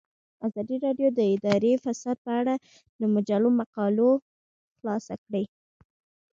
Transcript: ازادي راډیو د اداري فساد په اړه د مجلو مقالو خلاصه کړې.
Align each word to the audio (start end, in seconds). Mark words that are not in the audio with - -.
ازادي 0.47 0.77
راډیو 0.85 1.09
د 1.13 1.19
اداري 1.35 1.73
فساد 1.83 2.17
په 2.25 2.31
اړه 2.41 2.55
د 2.99 3.01
مجلو 3.15 3.49
مقالو 3.59 4.09
خلاصه 4.77 5.13
کړې. 5.25 5.43